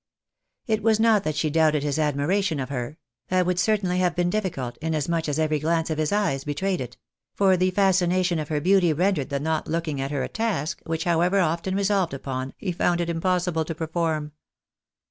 It 0.65 0.81
was 0.81 0.99
not 0.99 1.23
that 1.25 1.35
she 1.35 1.51
doubted 1.51 1.83
his 1.83 1.99
admiration 1.99 2.59
of 2.59 2.69
her— 2.69 2.97
^that 3.31 3.45
would 3.45 3.59
certainly 3.59 3.99
have 3.99 4.15
been 4.15 4.31
difficult, 4.31 4.77
inasmuch 4.81 5.29
as 5.29 5.37
every 5.37 5.59
glance 5.59 5.91
of 5.91 5.99
his 5.99 6.11
eyes 6.11 6.43
betrayed 6.43 6.81
it; 6.81 6.97
for 7.35 7.55
the 7.55 7.69
fascination 7.69 8.39
of 8.39 8.49
her 8.49 8.59
beauty 8.59 8.93
rendered 8.93 9.29
the 9.29 9.39
not 9.39 9.67
looking 9.67 10.01
at 10.01 10.09
her 10.09 10.23
a 10.23 10.27
task, 10.27 10.81
which, 10.87 11.03
however 11.03 11.39
often 11.39 11.75
resolved 11.75 12.15
upon, 12.15 12.55
he 12.57 12.71
found 12.71 12.99
it 12.99 13.11
impossible 13.11 13.63
to 13.63 13.75
perform. 13.75 14.31